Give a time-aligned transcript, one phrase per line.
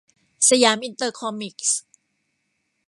[0.47, 1.79] สยามอินเตอร์คอมิกส์